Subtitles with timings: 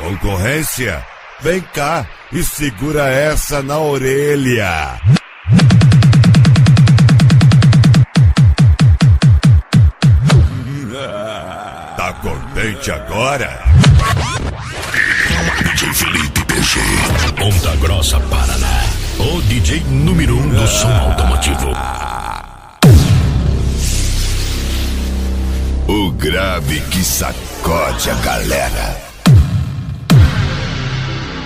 [0.00, 1.04] Concorrência,
[1.40, 5.00] vem cá e segura essa na orelha.
[11.96, 13.62] Tá contente agora?
[15.62, 16.80] DJ Felipe PG.
[17.42, 18.82] Onda Grossa, Paraná.
[19.18, 21.72] O DJ número um do som automotivo.
[25.88, 29.15] O grave que sacode a galera.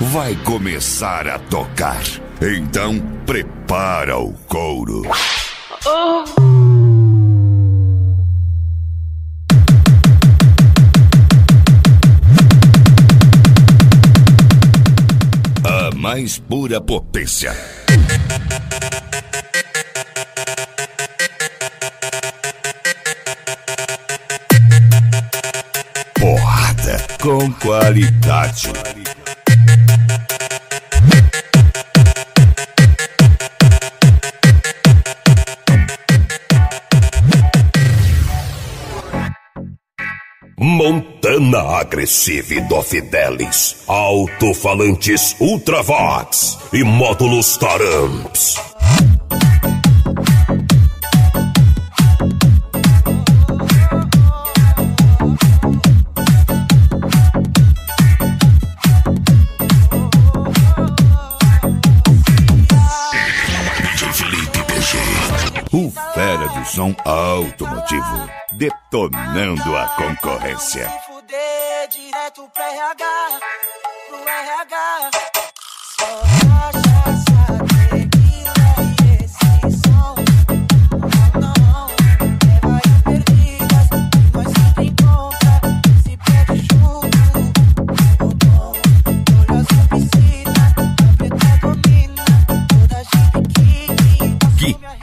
[0.00, 2.02] Vai começar a tocar.
[2.40, 5.02] Então prepara o couro.
[15.64, 17.54] A mais pura potência.
[26.18, 28.72] Porrada com qualidade.
[40.64, 43.84] Montana Agressive do Fidelis.
[43.86, 46.56] Alto-falantes Ultravox.
[46.72, 48.56] E módulos Taramps.
[66.44, 68.30] Fera do som automotivo.
[68.52, 70.90] Detonando a concorrência.
[71.90, 73.40] Direto pro RH,
[74.08, 75.10] pro RH.
[75.98, 76.54] Só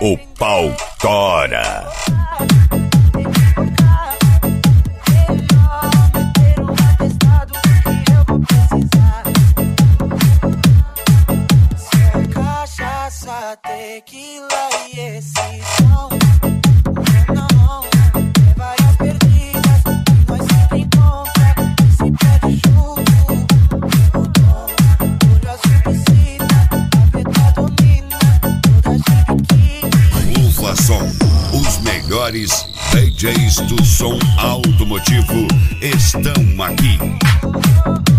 [0.00, 1.86] o pau tora.
[13.62, 14.55] Tequila
[32.26, 35.46] melhores DJs do som automotivo
[35.80, 38.15] estão aqui.